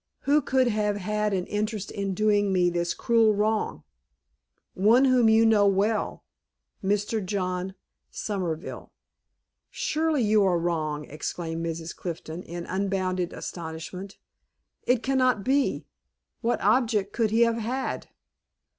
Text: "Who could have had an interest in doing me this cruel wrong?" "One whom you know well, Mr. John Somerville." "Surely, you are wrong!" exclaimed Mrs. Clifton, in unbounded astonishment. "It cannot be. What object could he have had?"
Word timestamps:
"Who 0.21 0.41
could 0.41 0.67
have 0.67 0.97
had 0.97 1.31
an 1.31 1.45
interest 1.45 1.91
in 1.91 2.15
doing 2.15 2.51
me 2.51 2.71
this 2.71 2.95
cruel 2.95 3.35
wrong?" 3.35 3.83
"One 4.73 5.05
whom 5.05 5.29
you 5.29 5.45
know 5.45 5.67
well, 5.67 6.23
Mr. 6.83 7.23
John 7.23 7.75
Somerville." 8.09 8.93
"Surely, 9.69 10.23
you 10.23 10.43
are 10.43 10.57
wrong!" 10.57 11.05
exclaimed 11.05 11.63
Mrs. 11.63 11.95
Clifton, 11.95 12.41
in 12.41 12.65
unbounded 12.65 13.31
astonishment. 13.31 14.17
"It 14.87 15.03
cannot 15.03 15.43
be. 15.43 15.85
What 16.41 16.59
object 16.61 17.13
could 17.13 17.29
he 17.29 17.41
have 17.41 17.57
had?" 17.57 18.07